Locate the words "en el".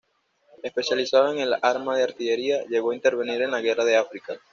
1.31-1.53